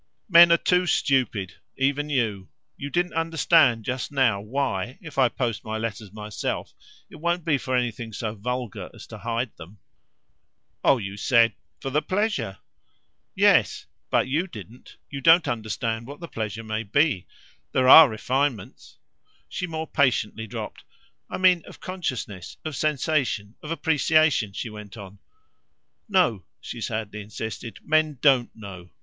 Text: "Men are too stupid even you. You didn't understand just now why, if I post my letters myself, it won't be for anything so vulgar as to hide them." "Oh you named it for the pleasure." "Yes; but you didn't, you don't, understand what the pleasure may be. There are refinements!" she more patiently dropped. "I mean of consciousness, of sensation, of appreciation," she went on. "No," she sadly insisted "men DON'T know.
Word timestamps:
"Men 0.29 0.51
are 0.51 0.57
too 0.57 0.87
stupid 0.87 1.57
even 1.77 2.09
you. 2.09 2.49
You 2.75 2.89
didn't 2.89 3.13
understand 3.13 3.85
just 3.85 4.11
now 4.11 4.41
why, 4.41 4.97
if 4.99 5.19
I 5.19 5.29
post 5.29 5.63
my 5.63 5.77
letters 5.77 6.11
myself, 6.11 6.73
it 7.11 7.17
won't 7.17 7.45
be 7.45 7.59
for 7.59 7.75
anything 7.75 8.11
so 8.11 8.33
vulgar 8.33 8.89
as 8.95 9.05
to 9.05 9.19
hide 9.19 9.55
them." 9.57 9.77
"Oh 10.83 10.97
you 10.97 11.17
named 11.29 11.51
it 11.51 11.53
for 11.79 11.91
the 11.91 12.01
pleasure." 12.01 12.57
"Yes; 13.35 13.85
but 14.09 14.27
you 14.27 14.47
didn't, 14.47 14.97
you 15.11 15.21
don't, 15.21 15.47
understand 15.47 16.07
what 16.07 16.19
the 16.19 16.27
pleasure 16.27 16.63
may 16.63 16.81
be. 16.81 17.27
There 17.71 17.87
are 17.87 18.09
refinements!" 18.09 18.97
she 19.49 19.67
more 19.67 19.85
patiently 19.85 20.47
dropped. 20.47 20.83
"I 21.29 21.37
mean 21.37 21.61
of 21.67 21.79
consciousness, 21.79 22.57
of 22.65 22.75
sensation, 22.75 23.53
of 23.61 23.69
appreciation," 23.69 24.53
she 24.53 24.71
went 24.71 24.97
on. 24.97 25.19
"No," 26.09 26.43
she 26.59 26.81
sadly 26.81 27.21
insisted 27.21 27.77
"men 27.83 28.17
DON'T 28.19 28.49
know. 28.55 28.89